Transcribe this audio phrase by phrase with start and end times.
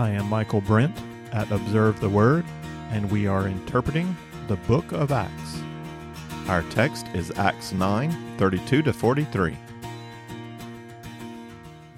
[0.00, 0.96] I am Michael Brent
[1.30, 2.46] at Observe the Word,
[2.90, 4.16] and we are interpreting
[4.48, 5.60] the book of Acts.
[6.48, 9.58] Our text is Acts 9 32 to 43.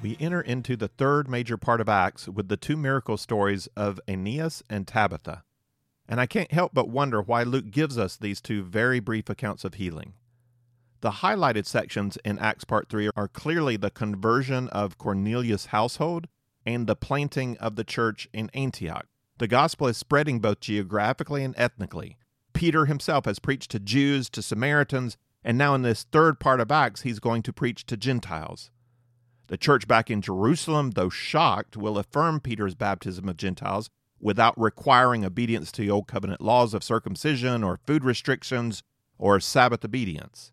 [0.03, 4.01] We enter into the third major part of Acts with the two miracle stories of
[4.09, 5.45] Aeneas and Tabitha.
[6.09, 9.65] And I can't help but wonder why Luke gives us these two very brief accounts
[9.65, 10.15] of healing.
[11.03, 16.27] The highlighted sections in Acts Part 3 are clearly the conversion of Cornelius' household
[16.65, 19.07] and the planting of the church in Antioch.
[19.39, 22.17] The gospel is spreading both geographically and ethnically.
[22.53, 26.71] Peter himself has preached to Jews, to Samaritans, and now in this third part of
[26.71, 28.71] Acts, he's going to preach to Gentiles.
[29.49, 33.91] The church back in Jerusalem, though shocked, will affirm Peter's baptism of Gentiles
[34.21, 38.83] without requiring obedience to the Old Covenant laws of circumcision or food restrictions
[39.19, 40.53] or Sabbath obedience.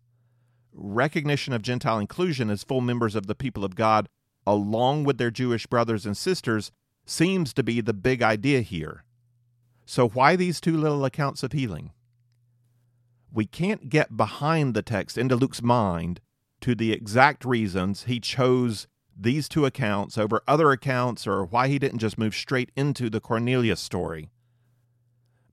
[0.72, 4.08] Recognition of Gentile inclusion as full members of the people of God,
[4.46, 6.72] along with their Jewish brothers and sisters,
[7.04, 9.04] seems to be the big idea here.
[9.84, 11.92] So, why these two little accounts of healing?
[13.32, 16.20] We can't get behind the text into Luke's mind
[16.60, 21.78] to the exact reasons he chose these two accounts over other accounts or why he
[21.78, 24.30] didn't just move straight into the Cornelius story.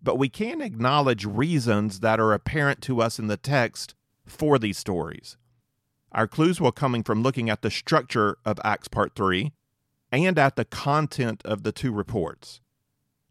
[0.01, 4.77] But we can acknowledge reasons that are apparent to us in the text for these
[4.77, 5.37] stories.
[6.11, 9.51] Our clues will coming from looking at the structure of Acts part 3
[10.11, 12.61] and at the content of the two reports.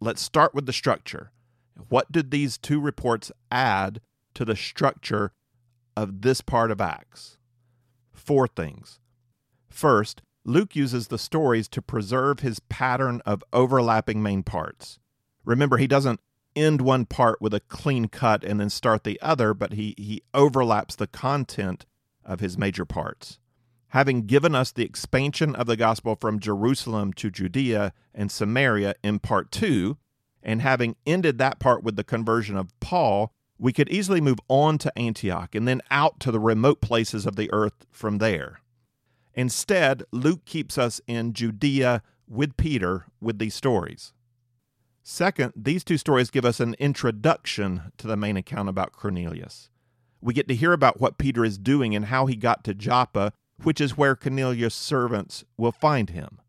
[0.00, 1.32] Let's start with the structure.
[1.88, 4.00] What did these two reports add
[4.34, 5.32] to the structure
[5.96, 7.38] of this part of Acts?
[8.12, 9.00] Four things.
[9.70, 14.98] First, Luke uses the stories to preserve his pattern of overlapping main parts.
[15.44, 16.20] Remember, he doesn't
[16.54, 20.22] end one part with a clean cut and then start the other, but he, he
[20.32, 21.84] overlaps the content
[22.26, 23.38] of his major parts.
[23.90, 29.20] Having given us the expansion of the gospel from Jerusalem to Judea and Samaria in
[29.20, 29.96] part two,
[30.42, 34.76] and having ended that part with the conversion of Paul, we could easily move on
[34.78, 38.60] to Antioch and then out to the remote places of the earth from there.
[39.34, 44.12] Instead, Luke keeps us in Judea with Peter with these stories.
[45.02, 49.70] Second, these two stories give us an introduction to the main account about Cornelius.
[50.20, 53.32] We get to hear about what Peter is doing and how he got to Joppa,
[53.62, 56.40] which is where Cornelius' servants will find him.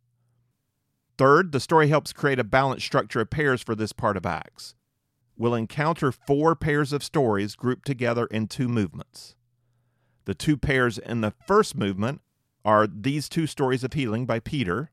[1.17, 4.75] Third, the story helps create a balanced structure of pairs for this part of Acts.
[5.35, 9.35] We'll encounter four pairs of stories grouped together in two movements.
[10.25, 12.22] The two pairs in the first movement
[12.66, 14.91] are these two stories of healing by Peter,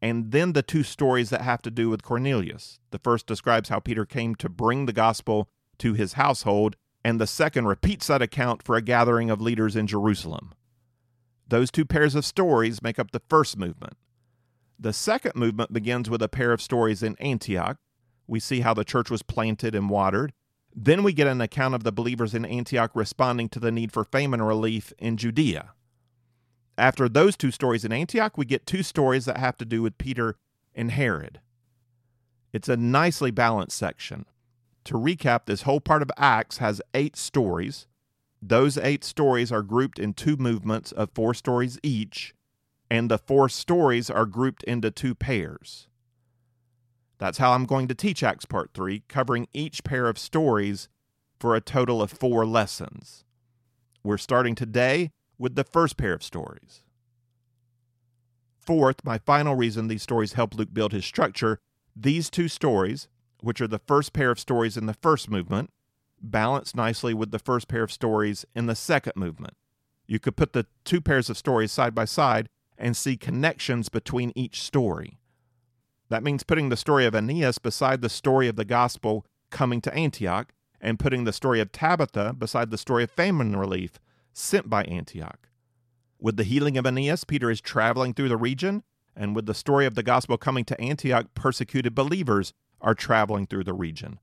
[0.00, 2.78] and then the two stories that have to do with Cornelius.
[2.90, 5.48] The first describes how Peter came to bring the gospel
[5.78, 9.86] to his household, and the second repeats that account for a gathering of leaders in
[9.86, 10.52] Jerusalem.
[11.48, 13.96] Those two pairs of stories make up the first movement.
[14.78, 17.78] The second movement begins with a pair of stories in Antioch.
[18.26, 20.32] We see how the church was planted and watered.
[20.74, 24.04] Then we get an account of the believers in Antioch responding to the need for
[24.04, 25.72] famine relief in Judea.
[26.78, 29.98] After those two stories in Antioch, we get two stories that have to do with
[29.98, 30.36] Peter
[30.74, 31.40] and Herod.
[32.52, 34.24] It's a nicely balanced section.
[34.84, 37.86] To recap, this whole part of Acts has eight stories.
[38.40, 42.34] Those eight stories are grouped in two movements of four stories each,
[42.90, 45.86] and the four stories are grouped into two pairs.
[47.18, 50.88] That's how I'm going to teach Acts Part 3, covering each pair of stories
[51.38, 53.24] for a total of four lessons.
[54.02, 56.82] We're starting today with the first pair of stories.
[58.60, 61.58] Fourth, my final reason these stories help Luke build his structure,
[61.94, 63.06] these two stories,
[63.42, 65.70] which are the first pair of stories in the first movement,
[66.20, 69.54] balance nicely with the first pair of stories in the second movement.
[70.06, 72.48] You could put the two pairs of stories side by side
[72.78, 75.18] and see connections between each story.
[76.08, 79.94] That means putting the story of Aeneas beside the story of the gospel coming to
[79.94, 84.00] Antioch, and putting the story of Tabitha beside the story of famine relief
[84.32, 85.48] sent by Antioch.
[86.18, 88.82] With the healing of Aeneas, Peter is traveling through the region,
[89.14, 93.64] and with the story of the gospel coming to Antioch, persecuted believers are traveling through
[93.64, 94.18] the region.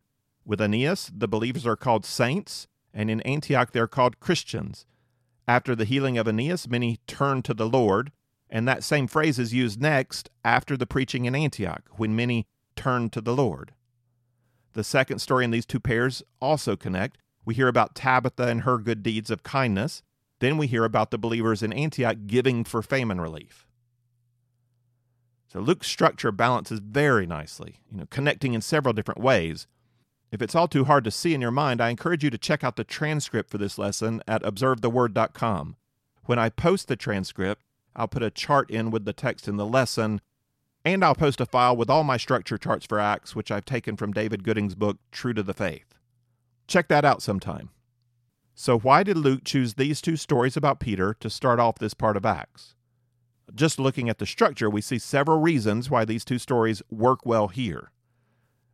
[0.46, 4.86] With Aeneas, the believers are called saints, and in Antioch, they're called Christians.
[5.48, 8.12] After the healing of Aeneas, many turned to the Lord,
[8.50, 13.12] and that same phrase is used next after the preaching in Antioch, when many turned
[13.14, 13.74] to the Lord.
[14.74, 17.18] The second story in these two pairs also connect.
[17.46, 20.04] We hear about Tabitha and her good deeds of kindness.
[20.40, 23.68] Then we hear about the believers in Antioch giving for famine relief.
[25.52, 29.66] So Luke's structure balances very nicely, you know, connecting in several different ways.
[30.32, 32.64] If it's all too hard to see in your mind, I encourage you to check
[32.64, 35.76] out the transcript for this lesson at observetheword.com.
[36.26, 37.64] When I post the transcript,
[37.96, 40.22] I'll put a chart in with the text in the lesson
[40.86, 43.98] and I'll post a file with all my structure charts for Acts, which I've taken
[43.98, 45.96] from David Gooding's book, True to the Faith.
[46.68, 47.72] Check that out sometime.
[48.54, 52.16] So, why did Luke choose these two stories about Peter to start off this part
[52.16, 52.76] of Acts?
[53.56, 57.48] Just looking at the structure, we see several reasons why these two stories work well
[57.48, 57.92] here.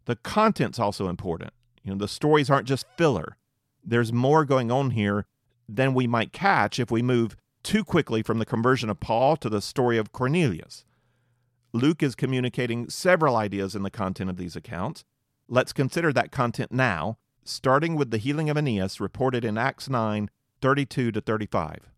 [0.06, 1.52] The content's also important.
[1.84, 3.38] You know, the stories aren't just filler.
[3.84, 5.26] There's more going on here
[5.68, 9.50] than we might catch if we move too quickly from the conversion of Paul to
[9.50, 10.86] the story of Cornelius.
[11.74, 15.04] Luke is communicating several ideas in the content of these accounts.
[15.48, 20.30] Let's consider that content now, starting with the healing of Aeneas reported in Acts 9
[20.62, 21.92] 32 to 35.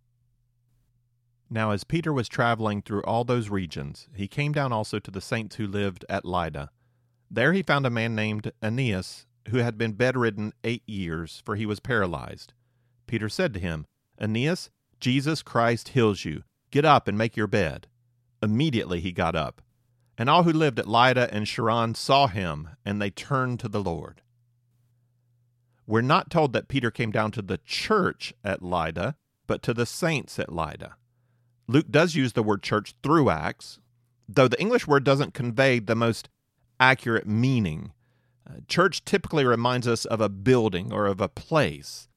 [1.50, 5.22] Now, as Peter was traveling through all those regions, he came down also to the
[5.22, 6.70] saints who lived at Lydda.
[7.32, 11.66] There he found a man named Aeneas, who had been bedridden eight years, for he
[11.66, 12.54] was paralyzed.
[13.06, 13.86] Peter said to him,
[14.20, 16.44] Aeneas, Jesus Christ heals you.
[16.70, 17.88] Get up and make your bed.
[18.44, 19.62] Immediately he got up.
[20.18, 23.82] And all who lived at Lydda and Sharon saw him, and they turned to the
[23.82, 24.22] Lord.
[25.86, 29.16] We're not told that Peter came down to the church at Lydda,
[29.46, 30.96] but to the saints at Lydda.
[31.68, 33.80] Luke does use the word church through Acts,
[34.28, 36.30] though the English word doesn't convey the most
[36.80, 37.92] accurate meaning.
[38.48, 42.08] Uh, church typically reminds us of a building or of a place.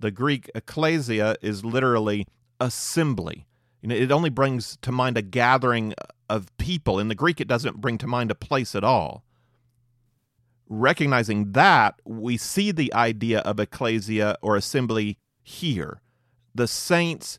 [0.00, 2.26] The Greek ecclesia is literally
[2.60, 3.46] assembly.
[3.82, 5.94] You know, it only brings to mind a gathering
[6.30, 6.98] of people.
[6.98, 9.24] In the Greek, it doesn't bring to mind a place at all.
[10.66, 16.00] Recognizing that, we see the idea of ecclesia or assembly here.
[16.54, 17.38] The saints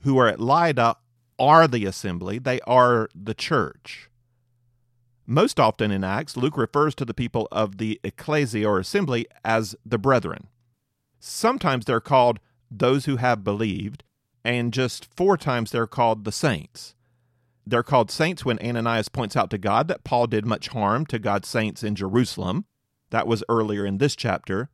[0.00, 0.96] who are at Lydda
[1.38, 4.10] are the assembly, they are the church.
[5.26, 9.74] Most often in Acts, Luke refers to the people of the ecclesia or assembly as
[9.84, 10.48] the brethren.
[11.18, 12.40] Sometimes they're called
[12.70, 14.04] those who have believed,
[14.44, 16.94] and just four times they're called the saints.
[17.66, 21.18] They're called saints when Ananias points out to God that Paul did much harm to
[21.18, 22.66] God's saints in Jerusalem.
[23.08, 24.68] That was earlier in this chapter.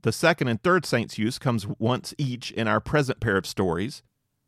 [0.00, 4.02] The second and third saints' use comes once each in our present pair of stories.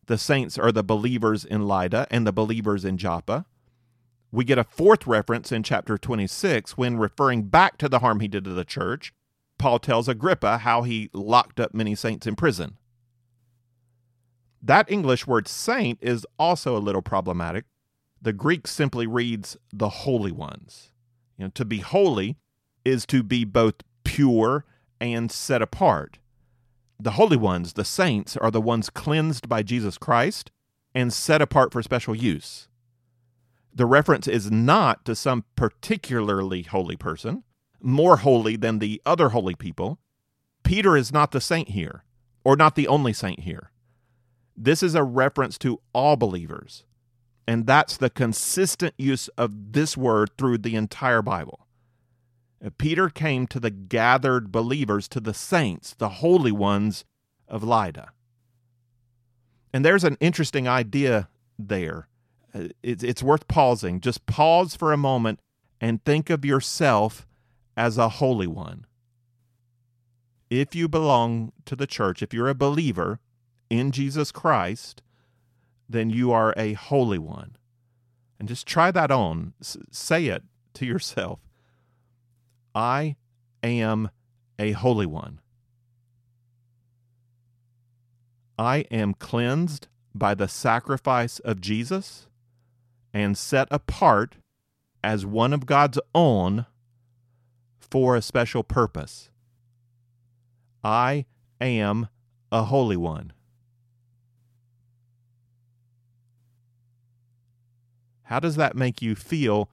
[0.07, 3.45] The saints are the believers in Lydda and the believers in Joppa.
[4.31, 8.27] We get a fourth reference in chapter 26 when referring back to the harm he
[8.27, 9.13] did to the church.
[9.57, 12.77] Paul tells Agrippa how he locked up many saints in prison.
[14.61, 17.65] That English word saint is also a little problematic.
[18.21, 20.91] The Greek simply reads the holy ones.
[21.37, 22.37] You know, to be holy
[22.83, 24.65] is to be both pure
[24.99, 26.19] and set apart.
[26.99, 30.51] The holy ones, the saints, are the ones cleansed by Jesus Christ
[30.93, 32.67] and set apart for special use.
[33.73, 37.43] The reference is not to some particularly holy person,
[37.81, 39.99] more holy than the other holy people.
[40.63, 42.05] Peter is not the saint here,
[42.45, 43.71] or not the only saint here.
[44.55, 46.85] This is a reference to all believers,
[47.45, 51.64] and that's the consistent use of this word through the entire Bible.
[52.71, 57.05] Peter came to the gathered believers, to the saints, the holy ones
[57.47, 58.09] of Lydda.
[59.73, 61.29] And there's an interesting idea
[61.59, 62.07] there.
[62.53, 63.99] Uh, it's, worth pausing.
[63.99, 65.39] Just pause for a moment
[65.81, 67.27] and think of yourself
[67.75, 68.85] as a holy one.
[70.49, 73.19] If you belong to the church, if you're a believer
[73.69, 75.01] in Jesus Christ,
[75.89, 77.57] then you are a holy one.
[78.39, 79.53] And just try that on.
[79.61, 80.43] Say it
[80.75, 81.39] to yourself.
[82.75, 83.15] I
[83.63, 84.09] am
[84.59, 85.39] a holy one.
[88.59, 92.27] I am cleansed by the sacrifice of Jesus
[93.13, 94.35] and set apart
[95.03, 96.65] as one of God's own
[97.79, 99.29] for a special purpose.
[100.83, 101.25] I
[101.61, 102.09] am
[102.51, 103.31] a holy one.
[108.23, 109.69] How does that make you feel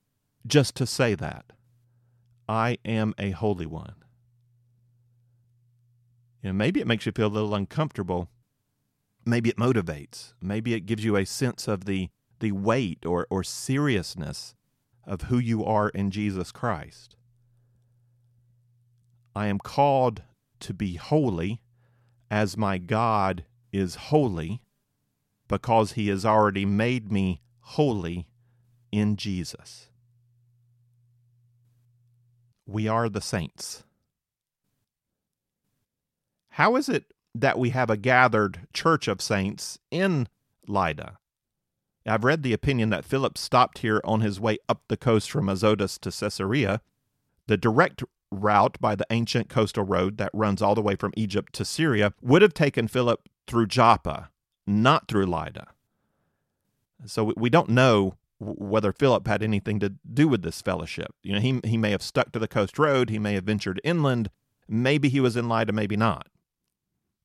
[0.47, 1.53] just to say that?
[2.49, 3.95] I am a holy one.
[6.43, 8.29] You know, maybe it makes you feel a little uncomfortable.
[9.25, 10.35] Maybe it motivates.
[10.41, 14.55] Maybe it gives you a sense of the, the weight or, or seriousness
[15.07, 17.17] of who you are in Jesus Christ.
[19.35, 20.23] I am called
[20.61, 21.63] to be holy
[22.31, 24.63] as my God is holy
[25.49, 28.27] because he has already made me holy
[28.91, 29.89] in Jesus.
[32.67, 33.85] We are the saints.
[36.51, 40.29] How is it that we have a gathered church of saints in
[40.67, 41.19] Lydda?
[42.07, 45.49] I've read the opinion that Philip stopped here on his way up the coast from
[45.49, 46.81] Azotus to Caesarea.
[47.47, 51.53] The direct route by the ancient coastal road that runs all the way from Egypt
[51.55, 54.31] to Syria would have taken Philip through Joppa,
[54.67, 55.69] not through Lydda.
[57.07, 61.15] So we don't know whether Philip had anything to do with this fellowship.
[61.23, 63.81] You know, he, he may have stuck to the coast road, he may have ventured
[63.85, 64.31] inland,
[64.69, 66.29] maybe he was in Lydda, maybe not.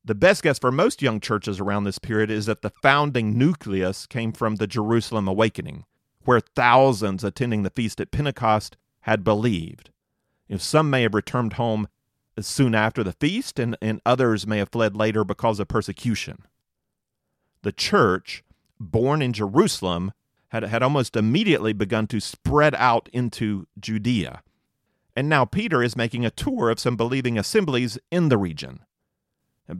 [0.05, 4.05] The best guess for most young churches around this period is that the founding nucleus
[4.05, 5.83] came from the Jerusalem awakening,
[6.23, 9.89] where thousands attending the feast at Pentecost had believed.
[10.47, 11.87] Know, some may have returned home
[12.39, 16.43] soon after the feast, and, and others may have fled later because of persecution.
[17.63, 18.43] The church,
[18.79, 20.13] born in Jerusalem,
[20.49, 24.41] had, had almost immediately begun to spread out into Judea.
[25.15, 28.81] And now Peter is making a tour of some believing assemblies in the region.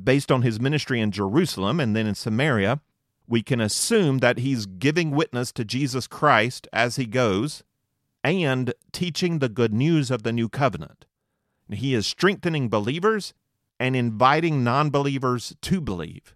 [0.04, 2.82] Based on his ministry in Jerusalem and then in Samaria,
[3.28, 7.64] we can assume that he's giving witness to Jesus Christ as he goes
[8.24, 11.06] and teaching the good news of the new covenant.
[11.70, 13.34] He is strengthening believers
[13.80, 16.34] and inviting non believers to believe.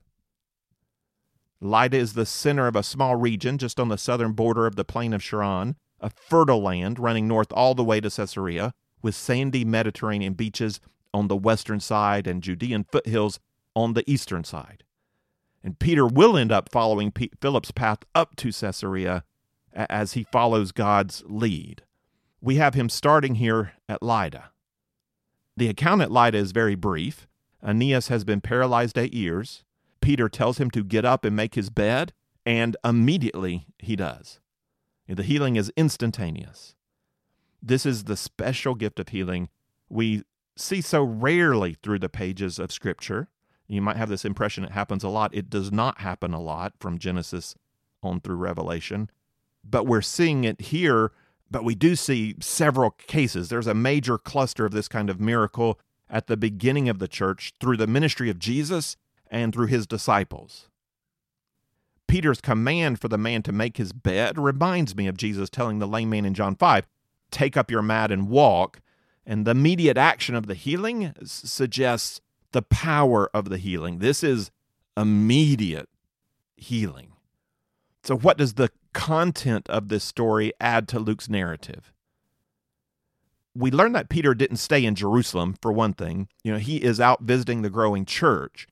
[1.61, 4.83] Lydda is the center of a small region just on the southern border of the
[4.83, 9.63] plain of Sharon, a fertile land running north all the way to Caesarea, with sandy
[9.63, 10.79] Mediterranean beaches
[11.13, 13.39] on the western side and Judean foothills
[13.75, 14.83] on the eastern side.
[15.63, 19.23] And Peter will end up following P- Philip's path up to Caesarea
[19.73, 21.83] as he follows God's lead.
[22.41, 24.49] We have him starting here at Lydda.
[25.55, 27.27] The account at Lydda is very brief.
[27.63, 29.63] Aeneas has been paralyzed eight years.
[30.01, 32.13] Peter tells him to get up and make his bed,
[32.45, 34.39] and immediately he does.
[35.07, 36.75] The healing is instantaneous.
[37.61, 39.49] This is the special gift of healing
[39.89, 40.23] we
[40.55, 43.27] see so rarely through the pages of Scripture.
[43.67, 45.35] You might have this impression it happens a lot.
[45.35, 47.55] It does not happen a lot from Genesis
[48.01, 49.09] on through Revelation,
[49.63, 51.11] but we're seeing it here.
[51.49, 53.49] But we do see several cases.
[53.49, 55.79] There's a major cluster of this kind of miracle
[56.09, 58.95] at the beginning of the church through the ministry of Jesus
[59.31, 60.67] and through his disciples.
[62.07, 65.87] Peter's command for the man to make his bed reminds me of Jesus telling the
[65.87, 66.85] lame man in John 5,
[67.31, 68.81] Take up your mat and walk.
[69.25, 72.19] And the immediate action of the healing suggests
[72.51, 73.99] the power of the healing.
[73.99, 74.51] This is
[74.97, 75.87] immediate
[76.57, 77.13] healing.
[78.03, 81.93] So, what does the content of this story add to Luke's narrative?
[83.55, 86.27] We learn that Peter didn't stay in Jerusalem, for one thing.
[86.43, 88.67] You know, he is out visiting the growing church.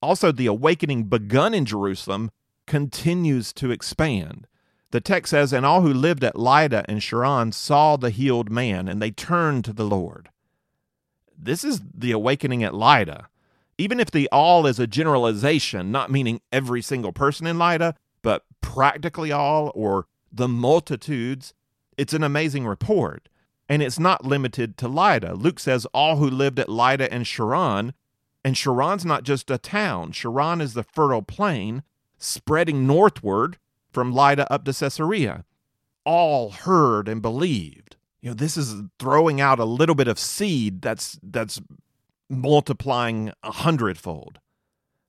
[0.00, 2.30] Also, the awakening begun in Jerusalem
[2.66, 4.46] continues to expand.
[4.90, 8.88] The text says, And all who lived at Lydda and Sharon saw the healed man,
[8.88, 10.30] and they turned to the Lord.
[11.36, 13.28] This is the awakening at Lydda.
[13.76, 18.44] Even if the all is a generalization, not meaning every single person in Lydda, but
[18.60, 21.54] practically all or the multitudes,
[21.96, 23.28] it's an amazing report.
[23.68, 25.34] And it's not limited to Lydda.
[25.34, 27.92] Luke says all who lived at Lydda and Sharon,
[28.44, 31.82] and Sharon's not just a town, Sharon is the fertile plain
[32.18, 33.58] spreading northward
[33.90, 35.44] from Lydda up to Caesarea.
[36.04, 37.96] All heard and believed.
[38.20, 41.60] You know, this is throwing out a little bit of seed that's that's
[42.28, 44.38] multiplying a hundredfold.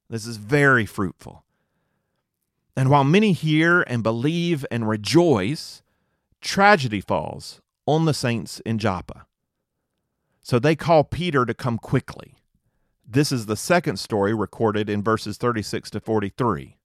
[0.10, 1.44] This is very fruitful.
[2.76, 5.82] And while many hear and believe and rejoice,
[6.42, 9.26] tragedy falls on the saints in Joppa.
[10.42, 12.36] So they call Peter to come quickly.
[13.12, 16.78] This is the second story recorded in verses 36 to 43.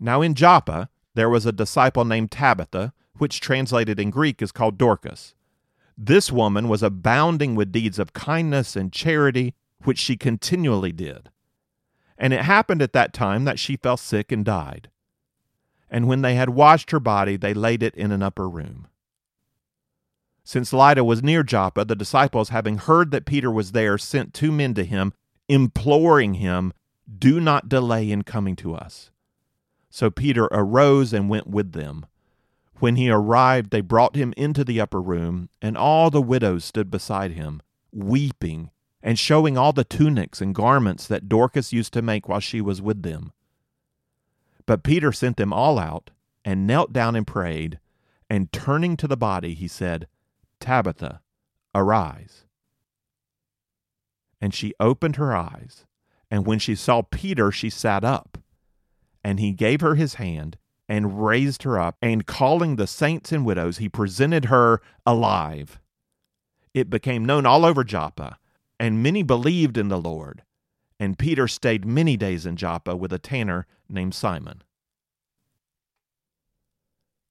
[0.00, 4.76] Now in Joppa there was a disciple named Tabitha, which translated in Greek is called
[4.76, 5.36] Dorcas.
[5.96, 9.54] This woman was abounding with deeds of kindness and charity,
[9.84, 11.30] which she continually did.
[12.18, 14.90] And it happened at that time that she fell sick and died.
[15.88, 18.88] And when they had washed her body, they laid it in an upper room.
[20.44, 24.52] Since Lydda was near Joppa, the disciples, having heard that Peter was there, sent two
[24.52, 25.14] men to him,
[25.48, 26.74] imploring him,
[27.18, 29.10] Do not delay in coming to us.
[29.88, 32.04] So Peter arose and went with them.
[32.78, 36.90] When he arrived, they brought him into the upper room, and all the widows stood
[36.90, 38.70] beside him, weeping,
[39.02, 42.82] and showing all the tunics and garments that Dorcas used to make while she was
[42.82, 43.32] with them.
[44.66, 46.10] But Peter sent them all out,
[46.44, 47.78] and knelt down and prayed,
[48.28, 50.06] and turning to the body, he said,
[50.64, 51.20] Tabitha,
[51.74, 52.46] arise.
[54.40, 55.84] And she opened her eyes,
[56.30, 58.38] and when she saw Peter, she sat up.
[59.22, 60.56] And he gave her his hand
[60.88, 65.78] and raised her up, and calling the saints and widows, he presented her alive.
[66.72, 68.38] It became known all over Joppa,
[68.80, 70.44] and many believed in the Lord.
[70.98, 74.62] And Peter stayed many days in Joppa with a tanner named Simon.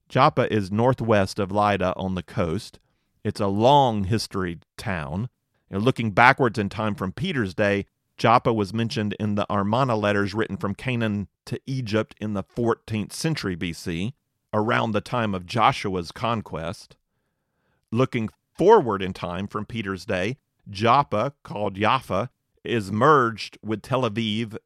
[0.07, 2.79] Joppa is northwest of Lydda on the coast.
[3.23, 5.29] It's a long history town.
[5.69, 7.85] You know, looking backwards in time from Peter's day,
[8.17, 13.13] Joppa was mentioned in the Armana letters written from Canaan to Egypt in the 14th
[13.13, 14.13] century BC.
[14.53, 16.95] around the time of Joshua's conquest.
[17.91, 20.37] Looking forward in time from Peter's day,
[20.69, 22.29] Joppa, called Jaffa,
[22.63, 24.57] is merged with Tel Aviv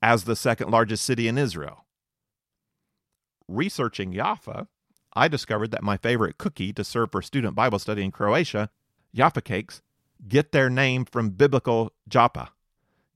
[0.00, 1.84] as the second largest city in Israel.
[3.46, 4.66] Researching Jaffa,
[5.16, 8.70] I discovered that my favorite cookie to serve for student Bible study in Croatia,
[9.14, 9.80] Jaffa cakes,
[10.26, 12.50] get their name from biblical Joppa.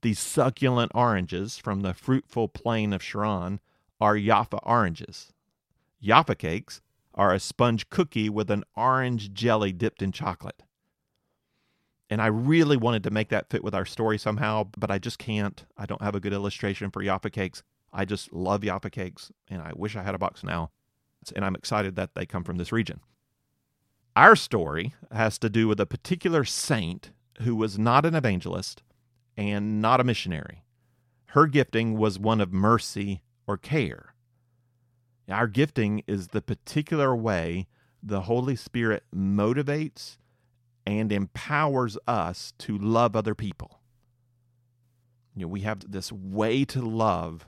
[0.02, 3.58] These succulent oranges from the fruitful plain of Sharon
[4.00, 5.32] are Jaffa oranges.
[6.00, 6.80] Jaffa cakes
[7.14, 10.62] are a sponge cookie with an orange jelly dipped in chocolate.
[12.08, 15.18] And I really wanted to make that fit with our story somehow, but I just
[15.18, 15.64] can't.
[15.76, 17.64] I don't have a good illustration for Jaffa cakes.
[17.92, 20.70] I just love Jaffa cakes, and I wish I had a box now.
[21.32, 23.00] And I'm excited that they come from this region.
[24.16, 28.82] Our story has to do with a particular saint who was not an evangelist
[29.36, 30.64] and not a missionary.
[31.26, 34.14] Her gifting was one of mercy or care.
[35.28, 37.66] Our gifting is the particular way
[38.02, 40.16] the Holy Spirit motivates
[40.86, 43.80] and empowers us to love other people.
[45.36, 47.46] You know, we have this way to love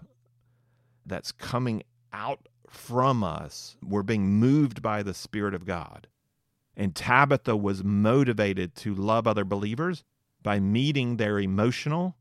[1.07, 1.83] that's coming
[2.13, 3.77] out from us.
[3.83, 6.07] We're being moved by the Spirit of God.
[6.77, 10.05] And Tabitha was motivated to love other believers
[10.43, 12.17] by meeting their emotional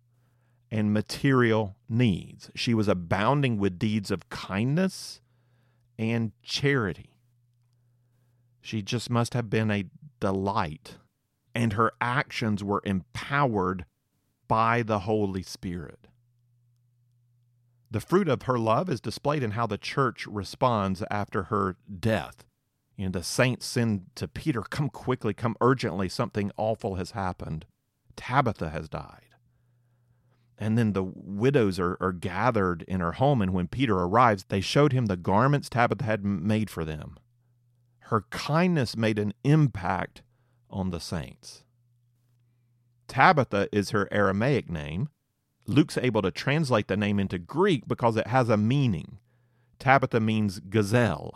[0.72, 2.50] and material needs.
[2.56, 5.22] She was abounding with deeds of kindness
[5.98, 7.15] and charity.
[8.60, 9.86] She just must have been a
[10.20, 10.98] delight,
[11.56, 13.86] and her actions were empowered
[14.48, 16.09] by the Holy Spirit.
[17.91, 22.46] The fruit of her love is displayed in how the church responds after her death.
[22.96, 27.65] You know, the saints send to Peter, Come quickly, come urgently, something awful has happened.
[28.15, 29.29] Tabitha has died.
[30.58, 34.60] And then the widows are, are gathered in her home, and when Peter arrives, they
[34.60, 37.17] showed him the garments Tabitha had made for them.
[38.00, 40.22] Her kindness made an impact
[40.69, 41.63] on the saints.
[43.08, 45.10] Tabitha is her Aramaic name.
[45.69, 49.19] Luke's able to translate the name into Greek because it has a meaning.
[49.77, 51.36] Tabitha means gazelle.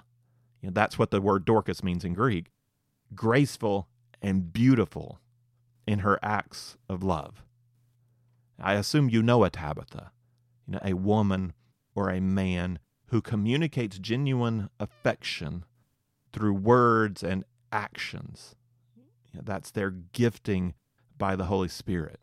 [0.61, 2.47] You know, that's what the word Dorcas means in Greek.
[3.13, 3.87] Graceful
[4.21, 5.19] and beautiful
[5.85, 7.43] in her acts of love.
[8.59, 10.11] I assume you know a Tabitha,
[10.65, 11.53] you know, a woman
[11.95, 15.65] or a man who communicates genuine affection
[16.31, 18.55] through words and actions.
[19.31, 20.73] You know, that's their gifting
[21.17, 22.19] by the Holy Spirit.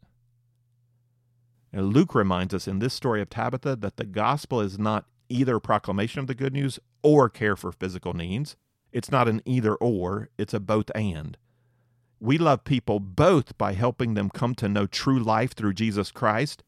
[1.73, 5.61] Now, Luke reminds us in this story of Tabitha that the gospel is not either
[5.61, 8.57] proclamation of the good news or care for physical needs.
[8.93, 11.37] It's not an either or, it's a both and.
[12.19, 16.63] We love people both by helping them come to know true life through Jesus Christ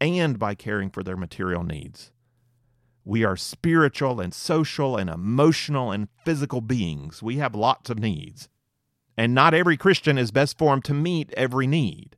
[0.00, 2.10] and by caring for their material needs.
[3.04, 7.22] We are spiritual and social and emotional and physical beings.
[7.22, 8.48] We have lots of needs.
[9.16, 12.16] And not every Christian is best formed to meet every need.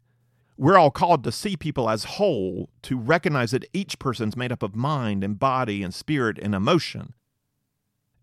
[0.61, 4.65] We're all called to see people as whole, to recognize that each person's made up
[4.65, 7.15] of mind and body and spirit and emotion.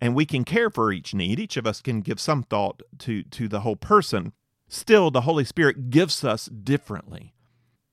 [0.01, 1.39] And we can care for each need.
[1.39, 4.33] Each of us can give some thought to, to the whole person.
[4.67, 7.33] Still, the Holy Spirit gifts us differently.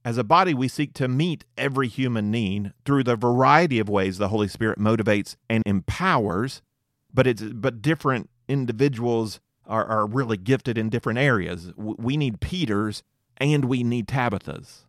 [0.04, 4.18] As a body, we seek to meet every human need through the variety of ways
[4.18, 6.62] the Holy Spirit motivates and empowers,
[7.14, 11.72] but it's but different individuals are, are really gifted in different areas.
[11.76, 13.04] We need Peters
[13.42, 14.82] and we need Tabithas.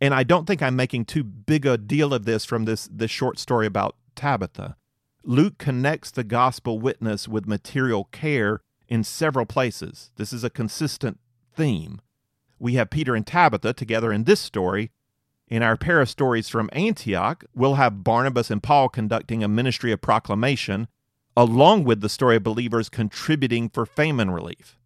[0.00, 3.10] And I don't think I'm making too big a deal of this from this, this
[3.10, 4.76] short story about Tabitha.
[5.24, 10.12] Luke connects the gospel witness with material care in several places.
[10.16, 11.18] This is a consistent
[11.54, 12.00] theme.
[12.58, 14.92] We have Peter and Tabitha together in this story.
[15.48, 20.00] In our para stories from Antioch, we'll have Barnabas and Paul conducting a ministry of
[20.00, 20.88] proclamation,
[21.36, 24.78] along with the story of believers contributing for famine relief.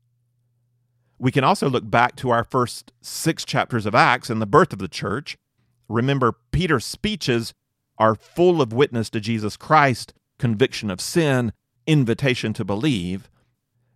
[1.18, 4.72] We can also look back to our first six chapters of Acts and the birth
[4.72, 5.36] of the church.
[5.88, 7.54] Remember, Peter's speeches
[7.98, 11.52] are full of witness to Jesus Christ, conviction of sin,
[11.86, 13.28] invitation to believe.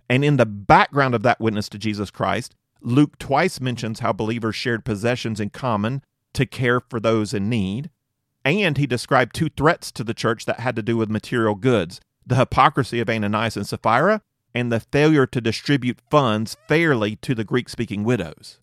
[0.08, 4.56] And in the background of that witness to Jesus Christ, Luke twice mentions how believers
[4.56, 6.02] shared possessions in common
[6.34, 7.90] to care for those in need.
[8.44, 12.00] And he described two threats to the church that had to do with material goods
[12.24, 14.22] the hypocrisy of Ananias and Sapphira,
[14.54, 18.60] and the failure to distribute funds fairly to the Greek speaking widows.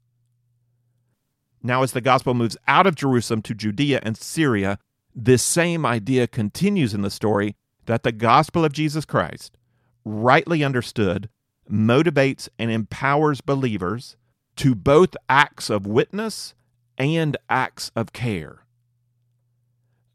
[1.61, 4.79] Now, as the gospel moves out of Jerusalem to Judea and Syria,
[5.13, 9.57] this same idea continues in the story that the gospel of Jesus Christ,
[10.05, 11.29] rightly understood,
[11.69, 14.15] motivates and empowers believers
[14.55, 16.53] to both acts of witness
[16.97, 18.65] and acts of care.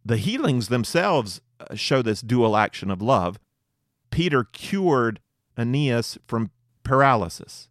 [0.05, 3.39] The healings themselves uh, show this dual action of love.
[4.11, 5.21] Peter cured
[5.57, 6.51] Aeneas from
[6.83, 7.69] paralysis.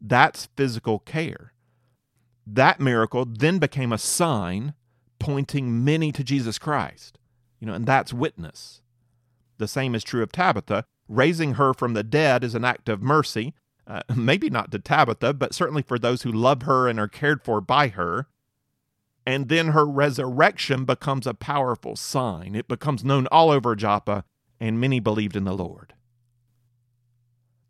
[0.00, 1.52] That's physical care.
[2.46, 4.74] That miracle then became a sign
[5.18, 7.18] pointing many to Jesus Christ.
[7.60, 8.82] You know, and that's witness.
[9.58, 10.84] The same is true of Tabitha.
[11.08, 13.54] Raising her from the dead is an act of mercy,
[13.86, 17.42] uh, maybe not to Tabitha, but certainly for those who love her and are cared
[17.42, 18.26] for by her.
[19.26, 22.54] And then her resurrection becomes a powerful sign.
[22.54, 24.24] It becomes known all over Joppa,
[24.58, 25.92] and many believed in the Lord.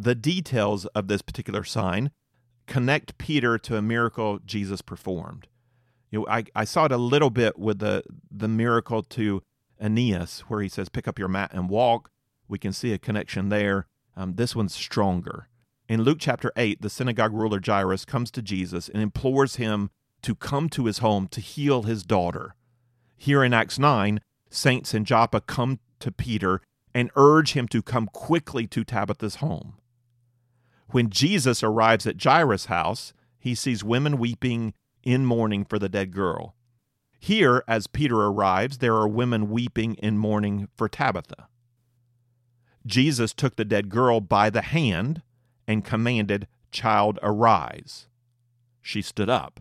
[0.03, 2.11] The details of this particular sign
[2.67, 5.47] connect Peter to a miracle Jesus performed.
[6.11, 9.43] You know, I, I saw it a little bit with the the miracle to
[9.79, 12.11] Aeneas, where he says, "Pick up your mat and walk."
[12.49, 13.89] We can see a connection there.
[14.17, 15.49] Um, this one's stronger.
[15.87, 19.91] In Luke chapter 8, the synagogue ruler Jairus comes to Jesus and implores him
[20.23, 22.55] to come to his home to heal his daughter.
[23.19, 26.63] Here in Acts 9, saints in Joppa come to Peter
[26.95, 29.75] and urge him to come quickly to Tabitha's home.
[30.93, 36.13] When Jesus arrives at Jairus' house, he sees women weeping in mourning for the dead
[36.13, 36.55] girl.
[37.19, 41.49] Here, as Peter arrives, there are women weeping in mourning for Tabitha.
[42.87, 45.23] Jesus took the dead girl by the hand
[45.67, 48.07] and commanded, Child, arise.
[48.81, 49.61] She stood up.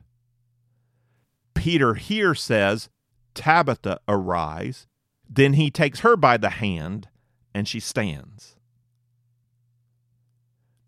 [1.53, 2.89] Peter here says,
[3.33, 4.87] Tabitha, arise.
[5.29, 7.09] Then he takes her by the hand
[7.53, 8.55] and she stands.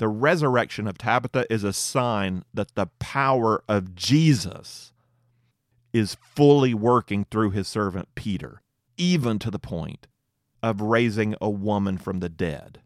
[0.02, 4.94] The resurrection of Tabitha is a sign that the power of Jesus
[5.94, 8.64] is fully working through his servant Peter,
[8.98, 10.08] even to the point
[10.64, 12.82] of raising a woman from the dead.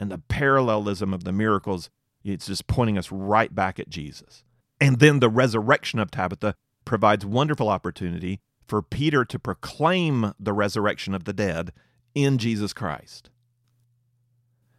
[0.00, 1.88] And the parallelism of the miracles,
[2.24, 4.42] it's just pointing us right back at Jesus.
[4.80, 11.14] And then the resurrection of Tabitha provides wonderful opportunity for Peter to proclaim the resurrection
[11.14, 11.72] of the dead
[12.12, 13.30] in Jesus Christ.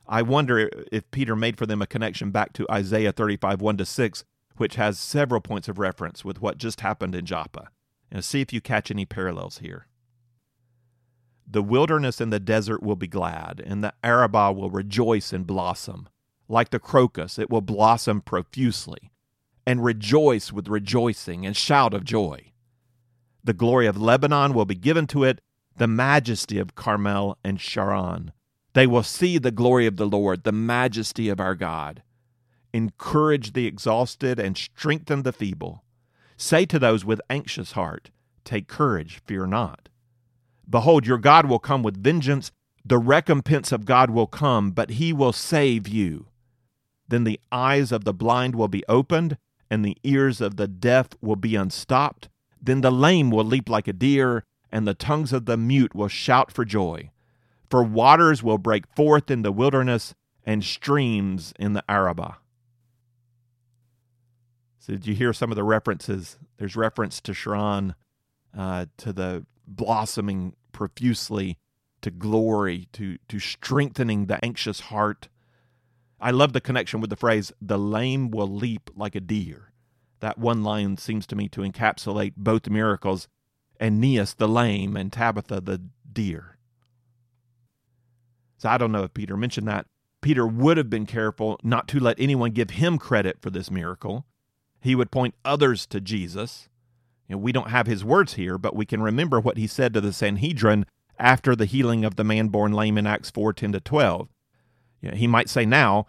[0.08, 3.86] I wonder if Peter made for them a connection back to Isaiah 35, 1 to
[3.86, 4.24] 6,
[4.58, 7.70] which has several points of reference with what just happened in Joppa.
[8.12, 9.88] And see if you catch any parallels here.
[11.48, 16.08] The wilderness and the desert will be glad, and the Arabah will rejoice and blossom.
[16.48, 19.12] Like the crocus, it will blossom profusely,
[19.65, 22.52] and rejoice with rejoicing and shout of joy.
[23.44, 25.41] The glory of Lebanon will be given to it,
[25.78, 28.32] the majesty of Carmel and Sharon.
[28.76, 32.04] They will see the glory of the Lord, the majesty of our God.
[32.74, 35.86] Encourage the exhausted and strengthen the feeble.
[36.36, 38.12] Say to those with anxious heart,
[38.44, 39.88] Take courage, fear not.
[40.70, 42.52] Behold, your God will come with vengeance.
[42.84, 46.28] The recompense of God will come, but he will save you.
[47.08, 49.38] Then the eyes of the blind will be opened,
[49.72, 52.28] and the ears of the deaf will be unstopped.
[52.62, 56.10] Then the lame will leap like a deer, and the tongues of the mute will
[56.10, 57.10] shout for joy.
[57.76, 62.38] For waters will break forth in the wilderness and streams in the Arabah.
[64.80, 66.38] So, did you hear some of the references?
[66.56, 67.96] There's reference to Sharon,
[68.58, 71.58] uh, to the blossoming profusely,
[72.00, 75.28] to glory, to, to strengthening the anxious heart.
[76.18, 79.74] I love the connection with the phrase, the lame will leap like a deer.
[80.22, 83.28] That one line seems to me to encapsulate both miracles
[83.82, 86.55] Aeneas the lame and Tabitha the deer.
[88.58, 89.86] So I don't know if Peter mentioned that.
[90.22, 94.26] Peter would have been careful not to let anyone give him credit for this miracle.
[94.82, 96.70] He would point others to Jesus.
[97.28, 99.94] You know, we don't have his words here, but we can remember what he said
[99.94, 100.86] to the Sanhedrin
[101.20, 104.30] after the healing of the man born lame in Acts 4 10 to 12.
[105.02, 106.08] You know, he might say now,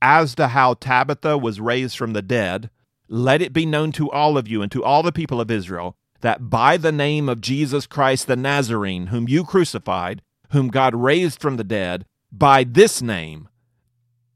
[0.00, 2.70] As to how Tabitha was raised from the dead,
[3.08, 5.96] let it be known to all of you and to all the people of Israel
[6.22, 11.40] that by the name of Jesus Christ the Nazarene, whom you crucified, whom God raised
[11.40, 13.48] from the dead, by this name,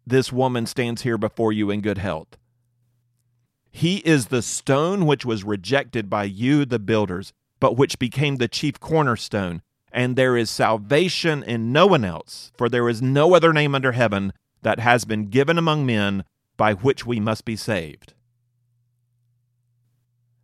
[0.06, 2.36] this woman stands here before you in good health.
[3.70, 8.48] He is the stone which was rejected by you, the builders, but which became the
[8.48, 9.60] chief cornerstone.
[9.92, 13.92] And there is salvation in no one else, for there is no other name under
[13.92, 16.24] heaven that has been given among men
[16.56, 18.14] by which we must be saved.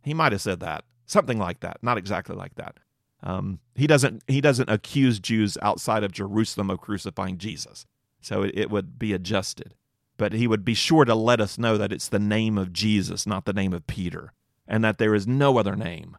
[0.03, 2.77] He might have said that, something like that, not exactly like that.
[3.23, 7.85] Um, he doesn't he doesn't accuse Jews outside of Jerusalem of crucifying Jesus,
[8.21, 9.75] so it, it would be adjusted.
[10.17, 13.25] But he would be sure to let us know that it's the name of Jesus,
[13.25, 14.33] not the name of Peter,
[14.67, 16.17] and that there is no other name.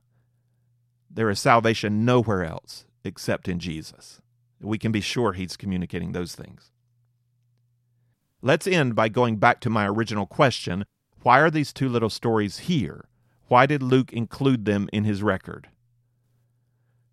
[1.10, 4.20] There is salvation nowhere else except in Jesus.
[4.60, 6.72] We can be sure he's communicating those things.
[8.40, 10.86] Let's end by going back to my original question
[11.22, 13.08] why are these two little stories here?
[13.48, 15.68] Why did Luke include them in his record?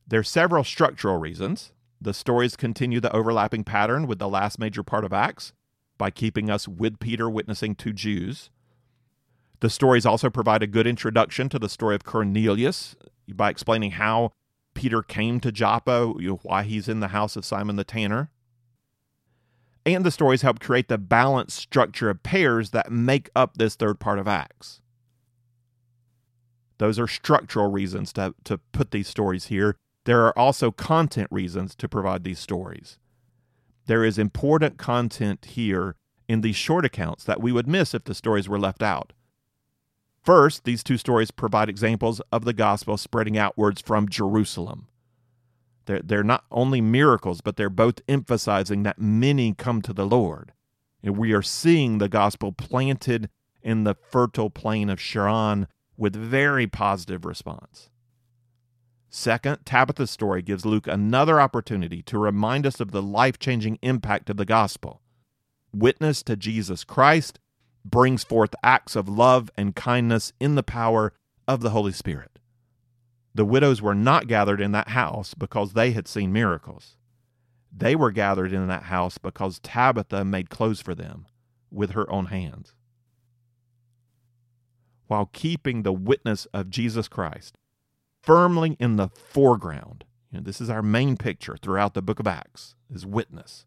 [0.07, 1.71] There are several structural reasons.
[2.01, 5.53] The stories continue the overlapping pattern with the last major part of Acts
[5.97, 8.49] by keeping us with Peter witnessing to Jews.
[9.59, 12.95] The stories also provide a good introduction to the story of Cornelius
[13.27, 14.33] by explaining how
[14.73, 18.31] Peter came to Joppa, you know, why he's in the house of Simon the Tanner.
[19.85, 23.99] And the stories help create the balanced structure of pairs that make up this third
[23.99, 24.81] part of Acts.
[26.77, 29.77] Those are structural reasons to, to put these stories here.
[30.05, 32.97] There are also content reasons to provide these stories.
[33.85, 35.95] There is important content here
[36.27, 39.13] in these short accounts that we would miss if the stories were left out.
[40.23, 44.87] First, these two stories provide examples of the gospel spreading outwards from Jerusalem.
[45.85, 50.53] They're, they're not only miracles, but they're both emphasizing that many come to the Lord.
[51.03, 53.29] And we are seeing the gospel planted
[53.61, 57.90] in the fertile plain of Sharon with very positive response.
[59.13, 64.29] Second, Tabitha's story gives Luke another opportunity to remind us of the life changing impact
[64.29, 65.01] of the gospel.
[65.73, 67.37] Witness to Jesus Christ
[67.83, 71.11] brings forth acts of love and kindness in the power
[71.45, 72.39] of the Holy Spirit.
[73.35, 76.95] The widows were not gathered in that house because they had seen miracles.
[77.69, 81.25] They were gathered in that house because Tabitha made clothes for them
[81.69, 82.73] with her own hands.
[85.07, 87.57] While keeping the witness of Jesus Christ
[88.21, 90.05] firmly in the foreground.
[90.31, 93.65] You know, this is our main picture throughout the book of Acts, is witness.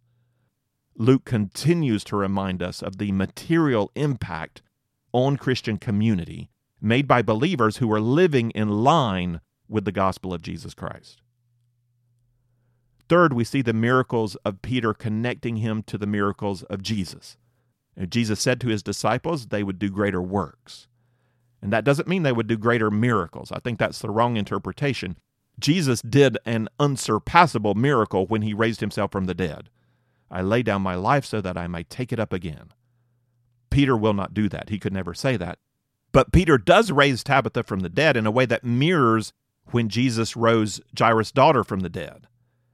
[0.97, 4.63] Luke continues to remind us of the material impact
[5.13, 10.43] on Christian community made by believers who are living in line with the gospel of
[10.43, 11.21] Jesus Christ.
[13.09, 17.37] Third, we see the miracles of Peter connecting him to the miracles of Jesus.
[18.09, 20.89] Jesus said to his disciples they would do greater works.
[21.65, 23.51] And that doesn't mean they would do greater miracles.
[23.51, 25.17] I think that's the wrong interpretation.
[25.59, 29.71] Jesus did an unsurpassable miracle when he raised himself from the dead.
[30.31, 32.75] I lay down my life so that I may take it up again.
[33.71, 34.69] Peter will not do that.
[34.69, 35.59] He could never say that.
[36.13, 39.33] But Peter does raise Tabitha from the dead in a way that mirrors
[39.71, 42.27] when Jesus rose Jairus' daughter from the dead.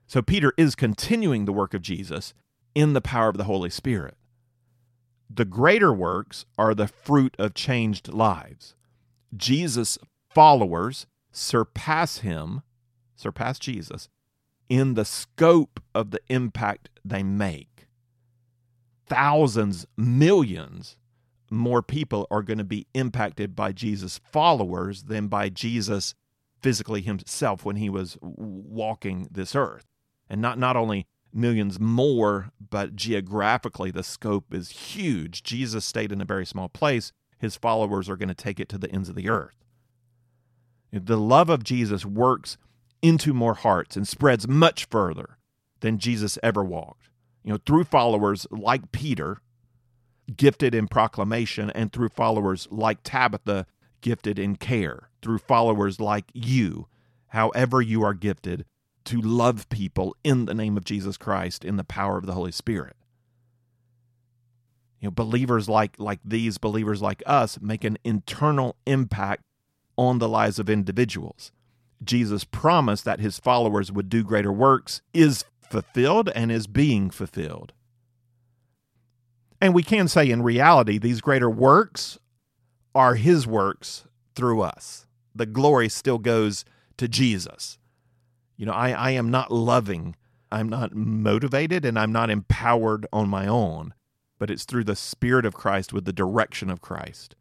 [0.08, 2.34] So Peter is continuing the work of Jesus
[2.74, 4.16] in the power of the Holy Spirit.
[5.32, 8.74] The greater works are the fruit of changed lives.
[9.36, 12.62] Jesus' followers surpass him,
[13.16, 14.08] surpass Jesus,
[14.68, 17.86] in the scope of the impact they make.
[19.06, 20.96] Thousands, millions
[21.50, 26.14] more people are going to be impacted by Jesus' followers than by Jesus
[26.62, 29.86] physically himself when he was walking this earth.
[30.28, 35.42] And not, not only millions more, but geographically, the scope is huge.
[35.42, 38.78] Jesus stayed in a very small place his followers are going to take it to
[38.78, 39.56] the ends of the earth.
[40.92, 42.58] The love of Jesus works
[43.00, 45.38] into more hearts and spreads much further
[45.80, 47.08] than Jesus ever walked.
[47.42, 49.40] You know, through followers like Peter,
[50.36, 53.66] gifted in proclamation, and through followers like Tabitha,
[54.02, 56.88] gifted in care, through followers like you,
[57.28, 58.66] however you are gifted,
[59.06, 62.52] to love people in the name of Jesus Christ in the power of the Holy
[62.52, 62.96] Spirit
[65.00, 69.44] you know believers like like these believers like us make an internal impact
[69.96, 71.52] on the lives of individuals.
[72.02, 77.72] Jesus promised that his followers would do greater works is fulfilled and is being fulfilled.
[79.60, 82.18] And we can say in reality these greater works
[82.94, 85.06] are his works through us.
[85.34, 86.64] The glory still goes
[86.96, 87.78] to jesus.
[88.56, 90.16] You know i, I am not loving
[90.52, 93.94] i'm not motivated and i'm not empowered on my own
[94.40, 97.36] but it's through the Spirit of Christ with the direction of Christ.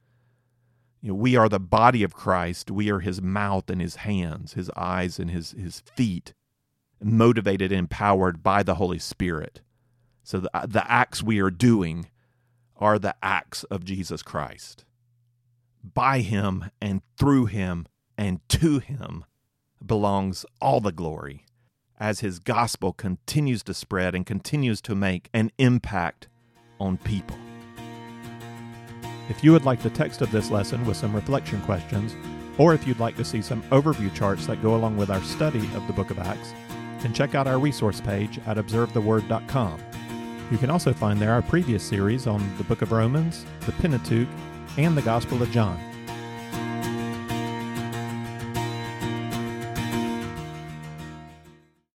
[1.01, 2.69] You know, we are the body of Christ.
[2.69, 6.33] We are his mouth and his hands, his eyes and his, his feet,
[7.01, 9.61] motivated and empowered by the Holy Spirit.
[10.23, 12.09] So the, uh, the acts we are doing
[12.75, 14.83] are the acts of Jesus Christ.
[15.81, 19.23] By him and through him and to him
[19.83, 21.45] belongs all the glory
[21.97, 26.27] as his gospel continues to spread and continues to make an impact
[26.79, 27.37] on people.
[29.29, 32.15] If you would like the text of this lesson with some reflection questions,
[32.57, 35.65] or if you'd like to see some overview charts that go along with our study
[35.75, 36.53] of the book of Acts,
[37.01, 39.79] then check out our resource page at observetheword.com.
[40.51, 44.27] You can also find there our previous series on the book of Romans, the Pentateuch,
[44.77, 45.79] and the Gospel of John.